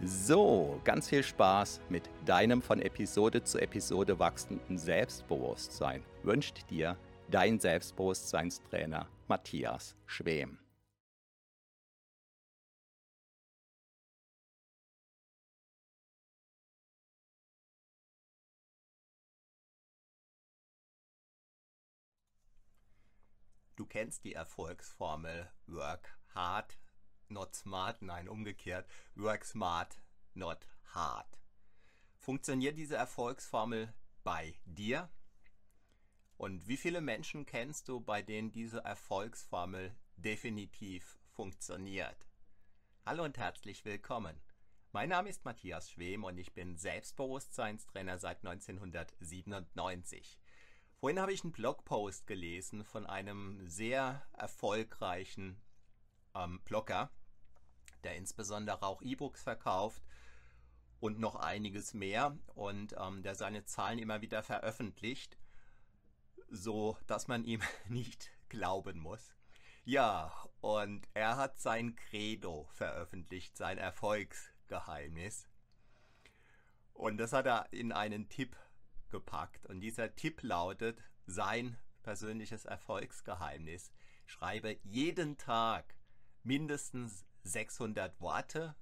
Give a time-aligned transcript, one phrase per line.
[0.00, 6.96] So, ganz viel Spaß mit deinem von Episode zu Episode wachsenden Selbstbewusstsein wünscht dir
[7.28, 10.60] dein Selbstbewusstseinstrainer Matthias Schwem.
[23.74, 26.78] Du kennst die Erfolgsformel Work Hard,
[27.30, 29.98] not smart, nein, umgekehrt, work smart,
[30.34, 31.38] not hard.
[32.16, 33.92] Funktioniert diese Erfolgsformel
[34.24, 35.08] bei dir?
[36.36, 42.26] Und wie viele Menschen kennst du, bei denen diese Erfolgsformel definitiv funktioniert?
[43.04, 44.40] Hallo und herzlich willkommen.
[44.92, 50.38] Mein Name ist Matthias Schwem und ich bin Selbstbewusstseinstrainer seit 1997.
[51.00, 55.60] Vorhin habe ich einen Blogpost gelesen von einem sehr erfolgreichen
[56.34, 57.10] ähm, Blogger,
[58.04, 60.02] der insbesondere auch E-Books verkauft
[61.00, 65.38] und noch einiges mehr und ähm, der seine Zahlen immer wieder veröffentlicht,
[66.48, 69.34] so dass man ihm nicht glauben muss.
[69.84, 75.48] Ja, und er hat sein Credo veröffentlicht, sein Erfolgsgeheimnis.
[76.92, 78.56] Und das hat er in einen Tipp
[79.08, 79.66] gepackt.
[79.66, 83.92] Und dieser Tipp lautet, sein persönliches Erfolgsgeheimnis.
[84.26, 85.94] Schreibe jeden Tag
[86.42, 88.76] mindestens 600 Worte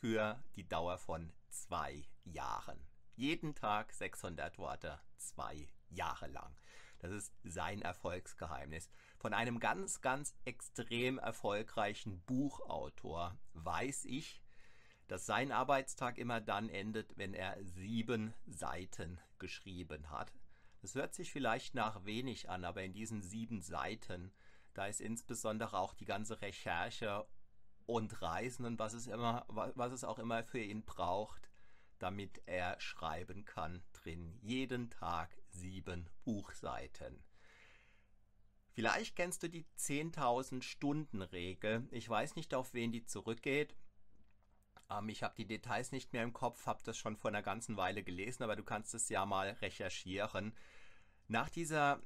[0.00, 2.78] für die Dauer von zwei Jahren.
[3.16, 6.56] Jeden Tag 600 Worte, zwei Jahre lang.
[7.00, 8.88] Das ist sein Erfolgsgeheimnis.
[9.18, 14.40] Von einem ganz, ganz extrem erfolgreichen Buchautor weiß ich,
[15.08, 20.32] dass sein Arbeitstag immer dann endet, wenn er sieben Seiten geschrieben hat.
[20.80, 24.32] Das hört sich vielleicht nach wenig an, aber in diesen sieben Seiten
[24.74, 27.26] da ist insbesondere auch die ganze Recherche
[27.86, 31.50] und Reisen und was es, immer, was es auch immer für ihn braucht,
[31.98, 34.38] damit er schreiben kann, drin.
[34.42, 37.22] Jeden Tag sieben Buchseiten.
[38.72, 41.86] Vielleicht kennst du die 10.000 Stunden Regel.
[41.90, 43.76] Ich weiß nicht, auf wen die zurückgeht.
[44.90, 47.76] Ähm, ich habe die Details nicht mehr im Kopf, habe das schon vor einer ganzen
[47.76, 50.54] Weile gelesen, aber du kannst es ja mal recherchieren.
[51.28, 52.02] Nach dieser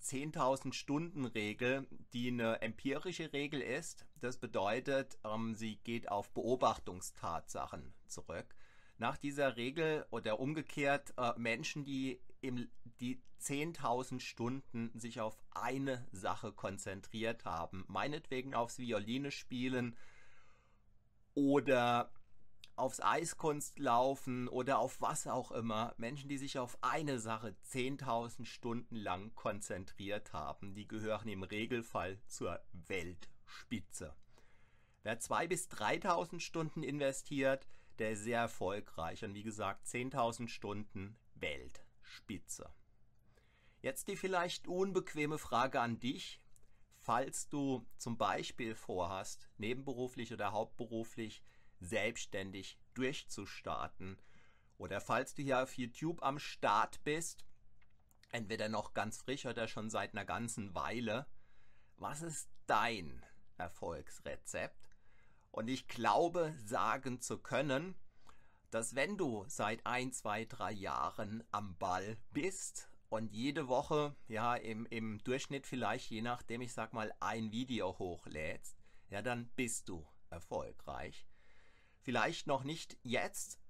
[0.00, 4.06] 10.000 Stunden Regel, die eine empirische Regel ist.
[4.20, 8.46] Das bedeutet, ähm, sie geht auf Beobachtungstatsachen zurück.
[8.98, 12.20] Nach dieser Regel oder umgekehrt äh, Menschen, die
[13.00, 19.96] die 10.000 Stunden sich auf eine Sache konzentriert haben, meinetwegen aufs Violine spielen
[21.34, 22.10] oder
[22.78, 28.44] aufs Eiskunst laufen oder auf was auch immer, Menschen, die sich auf eine Sache 10.000
[28.44, 34.14] Stunden lang konzentriert haben, die gehören im Regelfall zur Weltspitze.
[35.02, 37.66] Wer 2.000 bis 3.000 Stunden investiert,
[37.98, 42.70] der ist sehr erfolgreich und wie gesagt 10.000 Stunden Weltspitze.
[43.80, 46.40] Jetzt die vielleicht unbequeme Frage an dich,
[46.98, 51.42] falls du zum Beispiel vorhast, nebenberuflich oder hauptberuflich
[51.80, 54.18] selbstständig durchzustarten.
[54.76, 57.44] Oder falls du hier auf YouTube am Start bist,
[58.30, 61.26] entweder noch ganz frisch oder schon seit einer ganzen Weile,
[61.96, 63.24] was ist dein
[63.56, 64.88] Erfolgsrezept?
[65.50, 67.96] Und ich glaube sagen zu können,
[68.70, 74.54] dass wenn du seit ein, zwei, drei Jahren am Ball bist und jede Woche, ja,
[74.54, 78.76] im, im Durchschnitt vielleicht, je nachdem, ich sag mal, ein Video hochlädst,
[79.08, 81.26] ja, dann bist du erfolgreich.
[82.08, 83.60] Vielleicht noch nicht jetzt,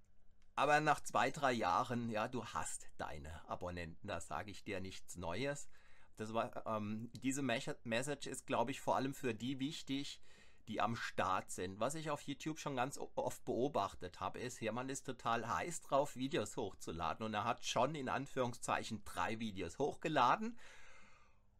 [0.54, 5.16] aber nach zwei, drei Jahren, ja, du hast deine Abonnenten, da sage ich dir nichts
[5.16, 5.68] Neues.
[6.16, 10.20] Das war, ähm, diese Message ist, glaube ich, vor allem für die wichtig,
[10.68, 11.80] die am Start sind.
[11.80, 16.14] Was ich auf YouTube schon ganz oft beobachtet habe, ist, jemand ist total heiß drauf,
[16.14, 20.56] Videos hochzuladen und er hat schon in Anführungszeichen drei Videos hochgeladen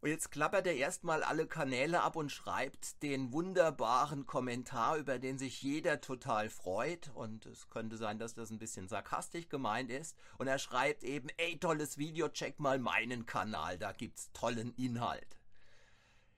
[0.00, 5.38] und jetzt klappert er erstmal alle Kanäle ab und schreibt den wunderbaren Kommentar, über den
[5.38, 7.10] sich jeder total freut.
[7.14, 10.16] Und es könnte sein, dass das ein bisschen sarkastisch gemeint ist.
[10.38, 15.40] Und er schreibt eben, ey, tolles Video, check mal meinen Kanal, da gibt's tollen Inhalt.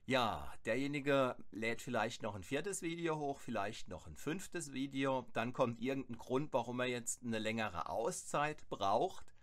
[0.06, 5.26] Ja, derjenige lädt vielleicht noch ein viertes Video hoch, vielleicht noch ein fünftes Video.
[5.34, 9.34] Dann kommt irgendein Grund, warum er jetzt eine längere Auszeit braucht.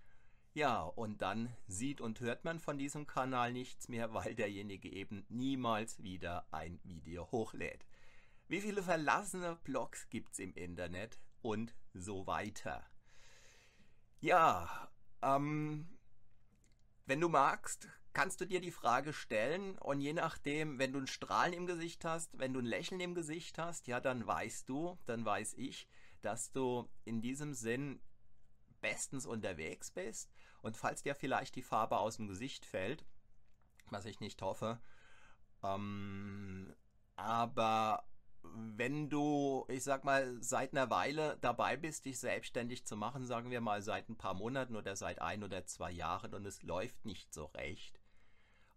[0.58, 5.24] Ja, und dann sieht und hört man von diesem Kanal nichts mehr, weil derjenige eben
[5.30, 7.86] niemals wieder ein Video hochlädt.
[8.48, 12.84] Wie viele verlassene Blogs gibt es im Internet und so weiter.
[14.20, 14.90] Ja,
[15.22, 15.88] ähm,
[17.06, 21.06] wenn du magst, kannst du dir die Frage stellen und je nachdem, wenn du ein
[21.06, 24.98] Strahlen im Gesicht hast, wenn du ein Lächeln im Gesicht hast, ja, dann weißt du,
[25.06, 25.88] dann weiß ich,
[26.24, 28.00] dass du in diesem Sinn
[28.88, 30.32] bestens unterwegs bist.
[30.62, 33.06] Und falls dir vielleicht die Farbe aus dem Gesicht fällt,
[33.90, 34.80] was ich nicht hoffe,
[35.64, 36.74] ähm,
[37.16, 38.08] aber
[38.44, 43.52] wenn du, ich sag mal, seit einer Weile dabei bist, dich selbstständig zu machen, sagen
[43.52, 47.06] wir mal seit ein paar Monaten oder seit ein oder zwei Jahren und es läuft
[47.06, 48.00] nicht so recht.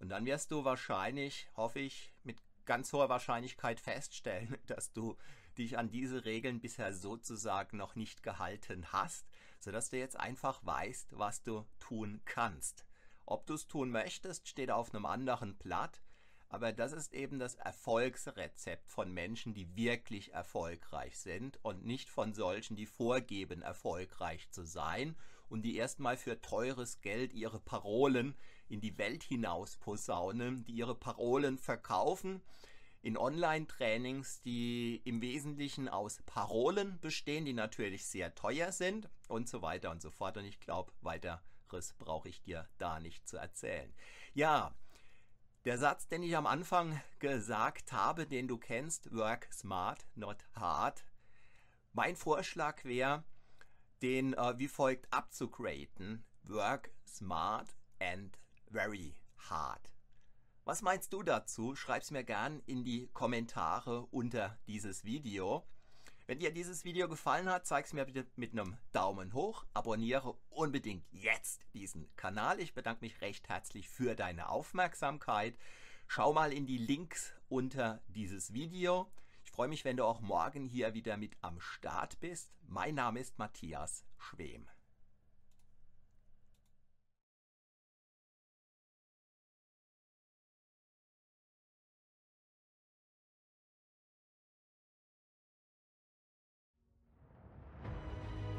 [0.00, 5.16] Und dann wirst du wahrscheinlich, hoffe ich, mit ganz hoher Wahrscheinlichkeit feststellen, dass du
[5.58, 9.29] dich an diese Regeln bisher sozusagen noch nicht gehalten hast,
[9.60, 12.84] sodass du jetzt einfach weißt, was du tun kannst.
[13.26, 16.02] Ob du es tun möchtest, steht auf einem anderen Blatt,
[16.48, 22.34] aber das ist eben das Erfolgsrezept von Menschen, die wirklich erfolgreich sind und nicht von
[22.34, 25.14] solchen, die vorgeben, erfolgreich zu sein
[25.48, 28.34] und die erstmal für teures Geld ihre Parolen
[28.68, 32.42] in die Welt hinaus posaunen, die ihre Parolen verkaufen
[33.02, 39.62] in Online-Trainings, die im Wesentlichen aus Parolen bestehen, die natürlich sehr teuer sind und so
[39.62, 40.36] weiter und so fort.
[40.36, 43.92] Und ich glaube, weiteres brauche ich dir da nicht zu erzählen.
[44.34, 44.74] Ja,
[45.64, 51.04] der Satz, den ich am Anfang gesagt habe, den du kennst, work smart, not hard.
[51.92, 53.24] Mein Vorschlag wäre,
[54.00, 56.24] den äh, wie folgt abzugraden.
[56.44, 58.38] Work smart and
[58.70, 59.14] very
[59.50, 59.90] hard.
[60.64, 61.74] Was meinst du dazu?
[61.74, 65.66] Schreib es mir gern in die Kommentare unter dieses Video.
[66.30, 69.64] Wenn dir dieses Video gefallen hat, zeig es mir bitte mit einem Daumen hoch.
[69.74, 72.60] Abonniere unbedingt jetzt diesen Kanal.
[72.60, 75.58] Ich bedanke mich recht herzlich für deine Aufmerksamkeit.
[76.06, 79.10] Schau mal in die Links unter dieses Video.
[79.42, 82.52] Ich freue mich, wenn du auch morgen hier wieder mit am Start bist.
[82.62, 84.68] Mein Name ist Matthias Schwem.